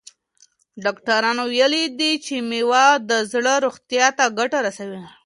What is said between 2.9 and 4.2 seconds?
د زړه روغتیا